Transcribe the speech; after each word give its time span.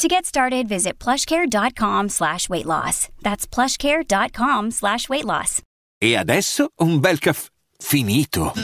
To 0.00 0.08
get 0.08 0.24
started, 0.24 0.66
visit 0.66 0.98
plushcare.com 0.98 2.08
slash 2.08 2.48
weight 2.48 2.64
loss. 2.64 3.10
That's 3.20 3.46
plushcare.com 3.46 4.70
slash 4.70 5.10
weight 5.10 5.26
loss. 5.26 5.60
E 5.98 6.16
adesso 6.16 6.70
un 6.76 7.00
bel 7.00 7.18
caffè 7.18 7.48
finito. 7.76 8.54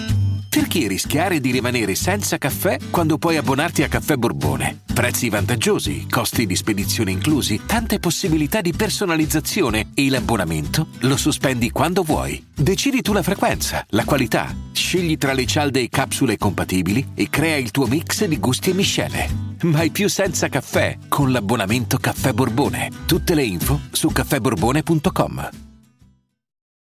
Perché 0.49 0.89
rischiare 0.89 1.39
di 1.39 1.51
rimanere 1.51 1.95
senza 1.95 2.39
caffè 2.39 2.79
quando 2.89 3.19
puoi 3.19 3.37
abbonarti 3.37 3.83
a 3.83 3.89
Caffè 3.89 4.17
Borbone? 4.17 4.85
Prezzi 4.95 5.29
vantaggiosi, 5.29 6.09
costi 6.09 6.47
di 6.47 6.57
spedizione 6.57 7.11
inclusi, 7.11 7.67
tante 7.67 7.99
possibilità 7.99 8.63
di 8.63 8.73
personalizzazione 8.73 9.91
e 9.95 10.09
l'abbonamento 10.09 10.87
lo 11.01 11.19
sospendi 11.19 11.71
quando 11.71 12.03
vuoi. 12.03 12.43
Decidi 12.55 13.03
tu 13.03 13.13
la 13.13 13.23
frequenza, 13.23 13.85
la 13.91 14.05
qualità, 14.05 14.57
scegli 14.73 15.19
tra 15.19 15.35
le 15.35 15.45
cialde 15.45 15.81
e 15.81 15.91
capsule 15.91 16.39
compatibili 16.39 17.09
e 17.15 17.29
crea 17.29 17.57
il 17.57 17.73
tuo 17.73 17.87
mix 17.87 18.25
di 18.25 18.39
gusti 18.39 18.71
e 18.71 18.73
miscele. 18.73 19.46
Mai 19.63 19.91
più 19.91 20.09
senza 20.09 20.49
caffè 20.49 20.99
con 21.09 21.33
l'abbonamento 21.33 21.97
Caffè 21.97 22.33
Borbone. 22.33 22.91
Tutte 23.07 23.35
le 23.35 23.43
info 23.43 23.81
su 23.91 24.11
caffèborbone.com. 24.11 25.51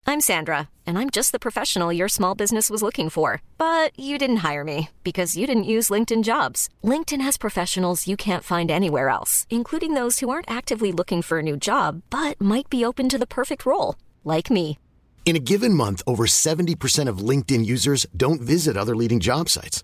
I'm 0.10 0.22
Sandra, 0.22 0.70
and 0.86 0.98
I'm 0.98 1.10
just 1.10 1.32
the 1.32 1.40
professional 1.40 1.92
your 1.92 2.10
small 2.10 2.34
business 2.34 2.70
was 2.70 2.82
looking 2.82 3.10
for. 3.10 3.42
But 3.58 3.92
you 3.98 4.18
didn't 4.18 4.38
hire 4.38 4.64
me 4.64 4.90
because 5.04 5.38
you 5.38 5.46
didn't 5.46 5.64
use 5.66 5.90
LinkedIn 5.90 6.24
jobs. 6.24 6.70
LinkedIn 6.84 7.22
has 7.22 7.38
professionals 7.38 8.08
you 8.08 8.16
can't 8.16 8.44
find 8.44 8.70
anywhere 8.70 9.10
else, 9.10 9.46
including 9.50 9.96
those 9.96 10.20
who 10.20 10.30
aren't 10.30 10.50
actively 10.50 10.92
looking 10.92 11.22
for 11.22 11.40
a 11.40 11.44
new 11.44 11.58
job 11.58 12.02
but 12.10 12.40
might 12.40 12.70
be 12.70 12.86
open 12.86 13.10
to 13.10 13.18
the 13.18 13.28
perfect 13.28 13.66
role, 13.66 13.96
like 14.24 14.50
me. 14.50 14.78
In 15.26 15.36
a 15.36 15.40
given 15.44 15.74
month, 15.74 16.02
over 16.08 16.26
70% 16.26 17.10
of 17.10 17.18
LinkedIn 17.20 17.66
users 17.66 18.06
don't 18.16 18.40
visit 18.40 18.78
other 18.78 18.96
leading 18.96 19.20
job 19.20 19.50
sites. 19.50 19.84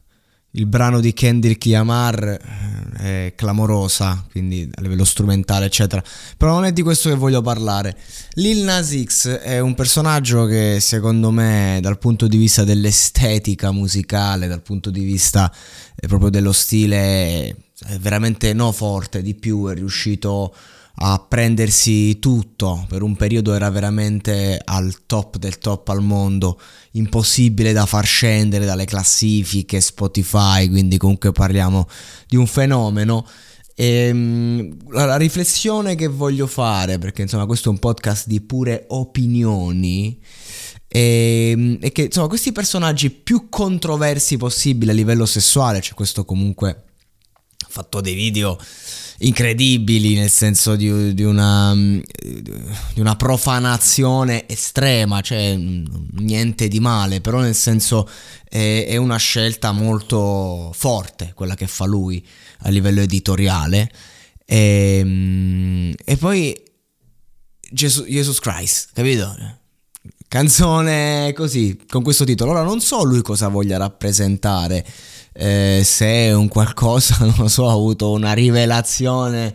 il 0.51 0.65
brano 0.65 0.99
di 0.99 1.13
Kendrick 1.13 1.65
Lamar 1.65 2.23
eh, 2.23 3.27
è 3.27 3.33
clamorosa, 3.35 4.25
quindi 4.31 4.69
a 4.73 4.81
livello 4.81 5.05
strumentale, 5.05 5.65
eccetera. 5.65 6.03
Però 6.35 6.53
non 6.53 6.65
è 6.65 6.73
di 6.73 6.81
questo 6.81 7.09
che 7.09 7.15
voglio 7.15 7.41
parlare. 7.41 7.97
Lil 8.33 8.63
Nas 8.63 9.01
X 9.03 9.29
è 9.29 9.59
un 9.59 9.75
personaggio 9.75 10.45
che 10.45 10.79
secondo 10.81 11.31
me, 11.31 11.79
dal 11.81 11.97
punto 11.97 12.27
di 12.27 12.37
vista 12.37 12.63
dell'estetica 12.63 13.71
musicale, 13.71 14.47
dal 14.47 14.61
punto 14.61 14.89
di 14.89 15.03
vista 15.03 15.51
eh, 15.95 16.07
proprio 16.07 16.29
dello 16.29 16.51
stile, 16.51 17.55
è 17.87 17.97
veramente 17.99 18.53
no 18.53 18.71
forte, 18.71 19.21
di 19.21 19.35
più 19.35 19.67
è 19.67 19.73
riuscito 19.73 20.53
a 20.95 21.25
prendersi 21.27 22.19
tutto, 22.19 22.85
per 22.87 23.01
un 23.01 23.15
periodo 23.15 23.53
era 23.53 23.69
veramente 23.69 24.59
al 24.63 25.05
top 25.05 25.37
del 25.37 25.57
top 25.57 25.87
al 25.89 26.01
mondo, 26.01 26.59
impossibile 26.91 27.73
da 27.73 27.85
far 27.85 28.05
scendere 28.05 28.65
dalle 28.65 28.85
classifiche 28.85 29.81
Spotify, 29.81 30.69
quindi 30.69 30.97
comunque 30.97 31.31
parliamo 31.31 31.87
di 32.27 32.35
un 32.35 32.45
fenomeno. 32.45 33.25
E, 33.73 34.73
la 34.89 35.15
riflessione 35.17 35.95
che 35.95 36.07
voglio 36.07 36.45
fare, 36.45 36.99
perché 36.99 37.23
insomma 37.23 37.45
questo 37.45 37.69
è 37.69 37.71
un 37.71 37.79
podcast 37.79 38.27
di 38.27 38.41
pure 38.41 38.85
opinioni, 38.89 40.19
e, 40.87 41.77
è 41.79 41.91
che 41.91 42.03
insomma 42.03 42.27
questi 42.27 42.51
personaggi 42.51 43.09
più 43.09 43.47
controversi 43.49 44.37
possibili 44.37 44.91
a 44.91 44.93
livello 44.93 45.25
sessuale, 45.25 45.81
cioè 45.81 45.95
questo 45.95 46.25
comunque 46.25 46.69
ha 47.63 47.67
fatto 47.69 48.01
dei 48.01 48.13
video 48.13 48.59
incredibili 49.21 50.15
nel 50.15 50.29
senso 50.29 50.75
di, 50.75 51.13
di, 51.13 51.23
una, 51.23 51.73
di, 51.75 52.99
una, 52.99 53.15
profanazione 53.15 54.47
estrema, 54.47 55.21
cioè 55.21 55.55
niente 55.55 56.67
di 56.67 56.79
male, 56.79 57.21
però 57.21 57.39
nel 57.39 57.55
senso 57.55 58.09
è, 58.47 58.85
è, 58.87 58.95
una 58.97 59.17
scelta 59.17 59.71
molto 59.71 60.71
forte 60.73 61.33
quella 61.35 61.55
che 61.55 61.67
fa 61.67 61.85
lui 61.85 62.25
a 62.59 62.69
livello 62.69 63.01
editoriale. 63.01 63.91
E, 64.45 65.95
e 66.03 66.17
poi 66.17 66.63
Gesù, 67.71 68.03
Jesus 68.05 68.39
Christ, 68.39 68.89
capito? 68.93 69.59
Canzone 70.31 71.33
così, 71.35 71.77
con 71.89 72.03
questo 72.03 72.23
titolo. 72.23 72.51
Ora 72.51 72.63
non 72.63 72.79
so 72.79 73.03
lui 73.03 73.21
cosa 73.21 73.49
voglia 73.49 73.75
rappresentare 73.75 74.85
eh, 75.33 75.81
se 75.83 76.05
è 76.05 76.33
un 76.33 76.47
qualcosa, 76.47 77.17
non 77.27 77.33
lo 77.37 77.49
so, 77.49 77.67
ha 77.67 77.73
avuto 77.73 78.11
una 78.11 78.31
rivelazione 78.31 79.53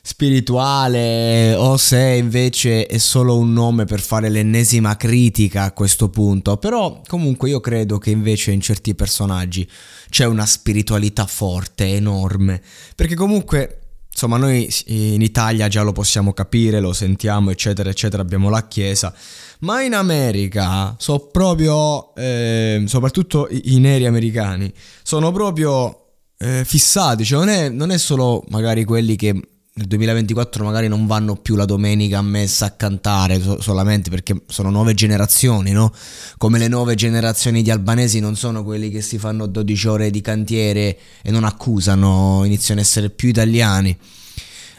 spirituale 0.00 1.52
o 1.56 1.76
se 1.76 1.98
invece 1.98 2.86
è 2.86 2.98
solo 2.98 3.38
un 3.38 3.52
nome 3.52 3.86
per 3.86 3.98
fare 3.98 4.28
l'ennesima 4.28 4.96
critica 4.96 5.64
a 5.64 5.72
questo 5.72 6.08
punto. 6.10 6.58
Però 6.58 7.00
comunque 7.08 7.48
io 7.48 7.58
credo 7.58 7.98
che 7.98 8.10
invece 8.10 8.52
in 8.52 8.60
certi 8.60 8.94
personaggi 8.94 9.68
c'è 10.10 10.26
una 10.26 10.46
spiritualità 10.46 11.26
forte, 11.26 11.86
enorme, 11.86 12.62
perché 12.94 13.16
comunque 13.16 13.87
insomma 14.18 14.36
noi 14.36 14.68
in 14.86 15.22
Italia 15.22 15.68
già 15.68 15.82
lo 15.82 15.92
possiamo 15.92 16.32
capire, 16.32 16.80
lo 16.80 16.92
sentiamo 16.92 17.50
eccetera 17.50 17.88
eccetera, 17.88 18.20
abbiamo 18.20 18.50
la 18.50 18.66
Chiesa. 18.66 19.14
Ma 19.60 19.82
in 19.82 19.94
America 19.94 20.96
sono 20.98 21.20
proprio, 21.20 22.12
eh, 22.16 22.82
soprattutto 22.86 23.46
i, 23.48 23.74
i, 23.76 23.78
neri 23.78 24.06
americani, 24.06 24.72
sono 25.04 25.30
proprio 25.30 26.06
eh, 26.36 26.64
fissati, 26.64 27.24
cioè 27.24 27.38
non 27.38 27.48
è, 27.48 27.68
non 27.68 27.90
è 27.92 27.98
solo 27.98 28.44
magari 28.48 28.84
quelli 28.84 29.14
che 29.14 29.40
nel 29.78 29.86
2024 29.86 30.64
magari 30.64 30.88
non 30.88 31.06
vanno 31.06 31.36
più 31.36 31.54
la 31.54 31.64
domenica 31.64 32.18
a 32.18 32.22
messa 32.22 32.66
a 32.66 32.70
cantare 32.72 33.40
so- 33.40 33.60
solamente 33.60 34.10
perché 34.10 34.42
sono 34.48 34.70
nuove 34.70 34.92
generazioni, 34.92 35.70
no? 35.70 35.92
Come 36.36 36.58
le 36.58 36.66
nuove 36.66 36.96
generazioni 36.96 37.62
di 37.62 37.70
albanesi 37.70 38.18
non 38.18 38.34
sono 38.34 38.64
quelli 38.64 38.90
che 38.90 39.00
si 39.00 39.18
fanno 39.18 39.46
12 39.46 39.88
ore 39.88 40.10
di 40.10 40.20
cantiere 40.20 40.98
e 41.22 41.30
non 41.30 41.44
accusano, 41.44 42.42
iniziano 42.44 42.80
a 42.80 42.82
essere 42.82 43.10
più 43.10 43.28
italiani. 43.28 43.96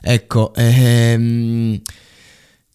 Ecco, 0.02 0.54
ehm, 0.54 1.82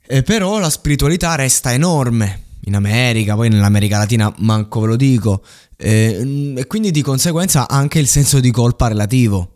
eh, 0.06 0.22
però 0.22 0.58
la 0.58 0.70
spiritualità 0.70 1.34
resta 1.34 1.74
enorme 1.74 2.42
in 2.64 2.74
America, 2.74 3.34
poi 3.34 3.50
nell'America 3.50 3.98
Latina 3.98 4.32
manco 4.38 4.80
ve 4.80 4.86
lo 4.86 4.96
dico, 4.96 5.44
eh, 5.76 6.54
e 6.56 6.66
quindi 6.66 6.90
di 6.90 7.02
conseguenza 7.02 7.68
anche 7.68 7.98
il 7.98 8.06
senso 8.06 8.40
di 8.40 8.50
colpa 8.50 8.88
relativo. 8.88 9.53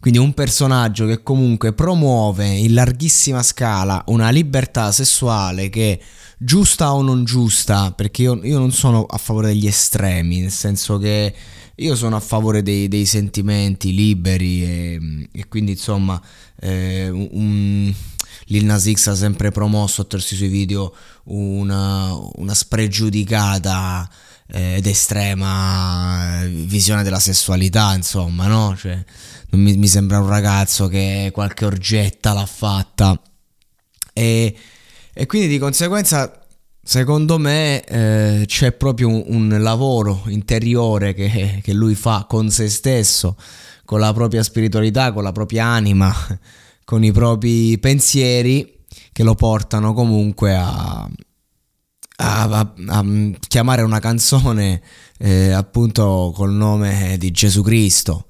Quindi 0.00 0.18
un 0.18 0.32
personaggio 0.32 1.04
che 1.04 1.22
comunque 1.22 1.74
promuove 1.74 2.46
in 2.46 2.72
larghissima 2.72 3.42
scala 3.42 4.02
una 4.06 4.30
libertà 4.30 4.92
sessuale 4.92 5.68
che 5.68 6.00
giusta 6.38 6.94
o 6.94 7.02
non 7.02 7.24
giusta, 7.24 7.92
perché 7.92 8.22
io, 8.22 8.40
io 8.42 8.58
non 8.58 8.72
sono 8.72 9.04
a 9.04 9.18
favore 9.18 9.48
degli 9.48 9.66
estremi, 9.66 10.40
nel 10.40 10.50
senso 10.50 10.96
che 10.96 11.34
io 11.76 11.94
sono 11.96 12.16
a 12.16 12.20
favore 12.20 12.62
dei, 12.62 12.88
dei 12.88 13.04
sentimenti 13.04 13.94
liberi 13.94 14.64
e, 14.64 15.28
e 15.32 15.48
quindi 15.48 15.72
insomma 15.72 16.20
eh, 16.58 17.08
un, 17.10 17.28
Lil 18.50 18.64
Nas 18.64 18.90
X 18.90 19.06
ha 19.08 19.14
sempre 19.14 19.50
promosso 19.50 20.02
attraverso 20.02 20.34
i 20.34 20.36
suoi 20.36 20.48
video 20.48 20.94
una, 21.24 22.12
una 22.34 22.54
spregiudicata 22.54 24.08
eh, 24.48 24.76
ed 24.76 24.86
estrema 24.86 26.42
visione 26.46 27.02
della 27.02 27.20
sessualità, 27.20 27.94
insomma, 27.94 28.46
no? 28.46 28.76
Cioè, 28.76 29.02
mi, 29.50 29.76
mi 29.76 29.86
sembra 29.86 30.20
un 30.20 30.28
ragazzo 30.28 30.88
che 30.88 31.30
qualche 31.32 31.64
orgetta 31.64 32.32
l'ha 32.32 32.46
fatta. 32.46 33.20
E, 34.12 34.56
e 35.12 35.26
quindi 35.26 35.48
di 35.48 35.58
conseguenza 35.58 36.40
Secondo 36.82 37.38
me 37.38 37.84
eh, 37.84 38.44
c'è 38.46 38.72
proprio 38.72 39.08
un, 39.08 39.22
un 39.26 39.62
lavoro 39.62 40.22
interiore 40.26 41.12
che, 41.12 41.60
che, 41.62 41.72
lui 41.72 41.94
fa 41.94 42.24
con 42.26 42.50
se 42.50 42.68
stesso, 42.68 43.36
con 43.84 44.00
la 44.00 44.12
propria 44.14 44.42
spiritualità, 44.42 45.12
con 45.12 45.22
la 45.22 45.30
propria 45.30 45.66
anima, 45.66 46.12
con 46.90 47.04
i 47.04 47.12
propri 47.12 47.78
pensieri 47.78 48.78
che 49.12 49.22
lo 49.22 49.36
portano 49.36 49.92
comunque 49.92 50.56
a, 50.56 51.08
a, 52.16 52.42
a, 52.42 52.74
a 52.88 53.04
chiamare 53.46 53.82
una 53.82 54.00
canzone 54.00 54.82
eh, 55.18 55.52
appunto 55.52 56.32
col 56.34 56.50
nome 56.50 57.16
di 57.16 57.30
Gesù 57.30 57.62
Cristo. 57.62 58.26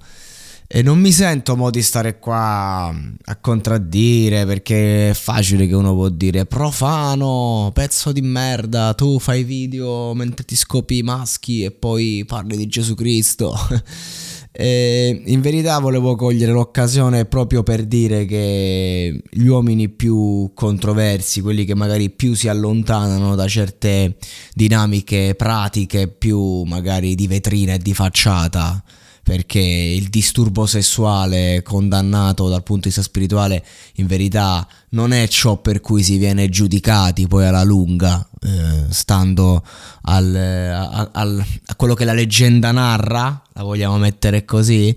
E 0.67 0.83
non 0.83 1.01
mi 1.01 1.11
sento 1.11 1.57
mo 1.57 1.71
di 1.71 1.81
stare 1.81 2.19
qua 2.19 2.95
a 3.25 3.37
contraddire 3.37 4.45
perché 4.45 5.09
è 5.09 5.15
facile 5.15 5.67
che 5.67 5.75
uno 5.75 5.95
può 5.95 6.11
dire 6.11 6.45
profano, 6.45 7.71
pezzo 7.73 8.12
di 8.12 8.21
merda, 8.21 8.93
tu 8.93 9.19
fai 9.19 9.43
video 9.43 10.12
mentre 10.12 10.45
ti 10.45 10.55
scopi 10.55 10.99
i 10.99 11.03
maschi 11.03 11.65
e 11.65 11.71
poi 11.71 12.25
parli 12.27 12.59
di 12.59 12.67
Gesù 12.67 12.95
Cristo. 12.95 13.57
E 14.52 15.23
in 15.26 15.41
verità 15.41 15.79
volevo 15.79 16.17
cogliere 16.17 16.50
l'occasione 16.50 17.25
proprio 17.25 17.62
per 17.62 17.85
dire 17.85 18.25
che 18.25 19.23
gli 19.31 19.47
uomini 19.47 19.88
più 19.88 20.50
controversi, 20.55 21.41
quelli 21.41 21.64
che 21.64 21.76
magari 21.76 22.11
più 22.11 22.35
si 22.35 22.49
allontanano 22.49 23.37
da 23.37 23.47
certe 23.47 24.17
dinamiche 24.52 25.35
pratiche, 25.37 26.08
più 26.08 26.62
magari 26.62 27.14
di 27.14 27.29
vetrina 27.29 27.75
e 27.75 27.79
di 27.79 27.94
facciata, 27.94 28.82
perché 29.31 29.61
il 29.61 30.09
disturbo 30.09 30.67
sessuale 30.67 31.62
condannato 31.62 32.49
dal 32.49 32.65
punto 32.65 32.88
di 32.88 32.88
vista 32.88 33.00
spirituale 33.00 33.65
in 33.94 34.09
verità 34.09 34.67
non 34.88 35.12
è 35.12 35.29
ciò 35.29 35.59
per 35.59 35.81
cui 35.81 36.03
si 36.03 36.17
viene 36.17 36.49
giudicati 36.49 37.29
poi 37.29 37.47
alla 37.47 37.62
lunga, 37.62 38.29
eh, 38.43 38.87
stando 38.88 39.62
al, 40.03 40.35
a, 40.35 41.11
al, 41.12 41.44
a, 41.67 41.75
quello 41.77 41.94
che 41.94 42.05
la 42.05 42.12
leggenda 42.12 42.73
narra, 42.73 43.41
la 43.53 43.62
vogliamo 43.62 43.99
mettere 43.99 44.44
così, 44.44 44.93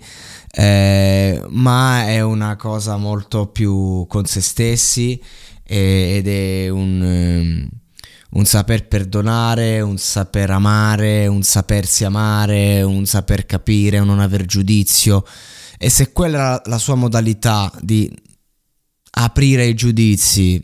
eh, 0.50 1.40
ma 1.50 2.08
è 2.08 2.22
una 2.22 2.56
cosa 2.56 2.98
molto 2.98 3.46
più 3.46 4.08
con 4.08 4.26
se 4.26 4.42
stessi 4.42 5.22
eh, 5.64 6.16
ed 6.18 6.28
è 6.28 6.70
un 6.70 7.70
un 8.36 8.46
saper 8.46 8.88
perdonare, 8.88 9.82
un 9.82 9.98
saper 9.98 10.50
amare, 10.52 11.28
un 11.28 11.44
sapersi 11.44 12.04
amare, 12.04 12.82
un 12.82 13.06
saper 13.06 13.46
capire, 13.46 14.00
un 14.00 14.08
non 14.08 14.20
aver 14.20 14.46
giudizio. 14.46 15.24
E 15.78 15.90
se 15.90 16.12
quella 16.12 16.38
era 16.38 16.62
la 16.66 16.78
sua 16.78 16.96
modalità 16.96 17.72
di 17.82 18.12
aprire 19.12 19.66
i 19.66 19.76
giudizi, 19.76 20.64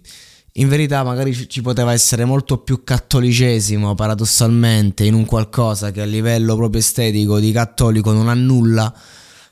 in 0.53 0.67
verità 0.67 1.03
magari 1.03 1.47
ci 1.47 1.61
poteva 1.61 1.93
essere 1.93 2.25
molto 2.25 2.57
più 2.57 2.83
cattolicesimo 2.83 3.93
paradossalmente 3.93 5.05
in 5.05 5.13
un 5.13 5.25
qualcosa 5.25 5.91
che 5.91 6.01
a 6.01 6.05
livello 6.05 6.55
proprio 6.55 6.81
estetico 6.81 7.39
di 7.39 7.51
cattolico 7.51 8.11
non 8.11 8.27
ha 8.29 8.33
nulla 8.33 8.91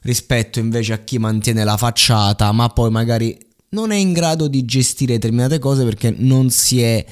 rispetto 0.02 0.60
invece 0.60 0.94
a 0.94 0.98
chi 1.00 1.20
mantiene 1.20 1.64
la 1.64 1.78
facciata 1.78 2.52
ma 2.52 2.68
poi 2.70 2.90
magari 2.90 3.38
non 3.70 3.92
è 3.92 3.96
in 3.96 4.12
grado 4.12 4.48
di 4.48 4.66
gestire 4.66 5.14
determinate 5.14 5.60
cose 5.60 5.84
perché 5.84 6.14
non 6.18 6.50
si 6.50 6.82
è 6.82 7.06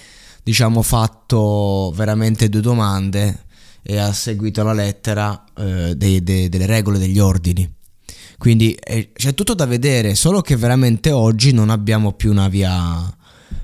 diciamo 0.45 0.83
fatto 0.83 1.91
veramente 1.95 2.49
due 2.49 2.61
domande 2.61 3.45
e 3.81 3.97
ha 3.97 4.13
seguito 4.13 4.61
la 4.61 4.73
lettera 4.73 5.43
eh, 5.57 5.95
dei, 5.95 6.21
dei, 6.21 6.49
delle 6.49 6.67
regole 6.67 6.99
degli 6.99 7.17
ordini. 7.17 7.67
Quindi 8.37 8.73
eh, 8.73 9.11
c'è 9.11 9.33
tutto 9.33 9.55
da 9.55 9.65
vedere, 9.65 10.13
solo 10.13 10.41
che 10.41 10.55
veramente 10.55 11.09
oggi 11.09 11.51
non 11.51 11.71
abbiamo 11.71 12.13
più 12.13 12.29
una 12.29 12.47
via, 12.47 13.11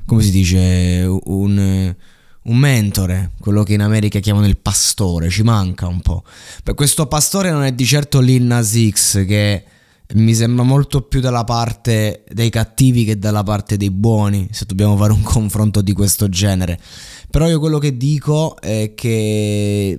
come 0.07 0.23
si 0.23 0.31
dice, 0.31 1.05
un, 1.05 1.95
un 2.41 2.57
mentore, 2.57 3.33
quello 3.39 3.61
che 3.61 3.73
in 3.73 3.81
America 3.81 4.17
chiamano 4.17 4.47
il 4.47 4.57
pastore, 4.57 5.29
ci 5.29 5.43
manca 5.43 5.85
un 5.85 6.01
po'. 6.01 6.23
Beh, 6.63 6.73
questo 6.73 7.05
pastore 7.05 7.51
non 7.51 7.61
è 7.61 7.73
di 7.73 7.85
certo 7.85 8.21
Lil 8.21 8.41
Nas 8.41 8.75
X 8.89 9.23
che 9.27 9.65
mi 10.13 10.33
sembra 10.33 10.63
molto 10.63 11.01
più 11.01 11.19
dalla 11.19 11.43
parte 11.43 12.23
dei 12.29 12.49
cattivi 12.49 13.05
che 13.05 13.17
dalla 13.17 13.43
parte 13.43 13.77
dei 13.77 13.91
buoni, 13.91 14.47
se 14.51 14.65
dobbiamo 14.65 14.97
fare 14.97 15.13
un 15.13 15.21
confronto 15.21 15.81
di 15.81 15.93
questo 15.93 16.29
genere. 16.29 16.79
Però 17.29 17.47
io 17.47 17.59
quello 17.59 17.77
che 17.77 17.95
dico 17.97 18.59
è 18.59 18.93
che 18.95 19.97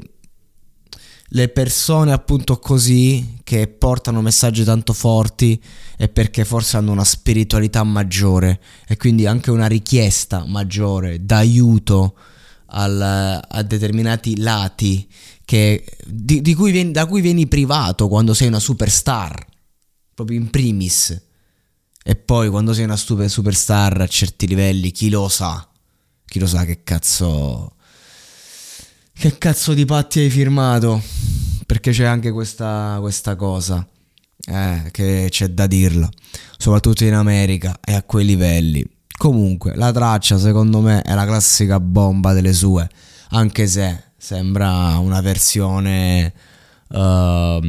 le 1.35 1.49
persone 1.49 2.13
appunto 2.13 2.59
così 2.59 3.39
che 3.43 3.67
portano 3.67 4.21
messaggi 4.21 4.65
tanto 4.65 4.93
forti 4.93 5.61
è 5.97 6.09
perché 6.09 6.45
forse 6.45 6.77
hanno 6.77 6.93
una 6.93 7.05
spiritualità 7.05 7.83
maggiore 7.85 8.61
e 8.87 8.97
quindi 8.99 9.27
anche 9.27 9.51
una 9.51 9.67
richiesta 9.67 10.45
maggiore 10.47 11.25
d'aiuto 11.25 12.15
al, 12.67 13.41
a 13.49 13.63
determinati 13.63 14.39
lati 14.41 15.09
che, 15.45 15.85
di, 16.07 16.43
di 16.43 16.55
cui 16.55 16.71
vieni, 16.71 16.91
da 16.93 17.07
cui 17.07 17.23
vieni 17.23 17.47
privato 17.47 18.09
quando 18.09 18.35
sei 18.35 18.49
una 18.49 18.61
superstar 18.61 19.51
proprio 20.15 20.39
in 20.39 20.51
primis. 20.51 21.21
E 22.05 22.17
poi 22.17 22.49
quando 22.49 22.73
sei 22.73 22.85
una 22.85 22.97
super 22.97 23.31
superstar 23.31 24.01
a 24.01 24.07
certi 24.07 24.47
livelli, 24.47 24.91
chi 24.91 25.09
lo 25.09 25.29
sa? 25.29 25.67
Chi 26.25 26.39
lo 26.39 26.47
sa 26.47 26.65
che 26.65 26.83
cazzo... 26.83 27.75
Che 29.15 29.39
cazzo 29.39 29.75
di 29.75 29.85
patti 29.85 30.21
hai 30.21 30.31
firmato? 30.31 31.01
Perché 31.67 31.93
c'è 31.93 32.05
anche 32.05 32.33
questa, 32.33 32.97
questa 33.01 33.37
cosa. 33.37 33.87
Eh, 34.45 34.89
che 34.91 35.29
c'è 35.31 35.49
da 35.49 35.67
dirla. 35.69 36.09
Soprattutto 36.57 37.05
in 37.05 37.15
America 37.15 37.79
e 37.85 37.93
a 37.95 38.03
quei 38.03 38.25
livelli. 38.25 38.85
Comunque, 39.17 39.77
la 39.77 39.93
traccia 39.93 40.39
secondo 40.39 40.81
me 40.81 41.03
è 41.03 41.15
la 41.15 41.25
classica 41.25 41.79
bomba 41.79 42.33
delle 42.33 42.53
sue. 42.53 42.89
Anche 43.29 43.69
se 43.69 44.03
sembra 44.17 44.99
una 44.99 45.21
versione 45.21 46.33
uh, 46.89 47.61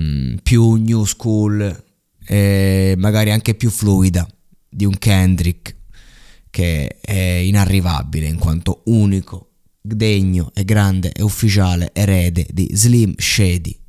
più 0.41 0.75
new 0.75 1.03
school 1.05 1.82
e 2.25 2.95
magari 2.97 3.31
anche 3.31 3.55
più 3.55 3.69
fluida 3.69 4.27
di 4.69 4.85
un 4.85 4.97
Kendrick 4.97 5.75
che 6.49 6.97
è 7.01 7.13
inarrivabile 7.13 8.27
in 8.27 8.37
quanto 8.37 8.81
unico, 8.85 9.49
degno 9.81 10.51
e 10.53 10.63
grande 10.63 11.11
e 11.11 11.23
ufficiale 11.23 11.89
erede 11.93 12.45
di 12.51 12.69
Slim 12.73 13.13
Shady. 13.17 13.82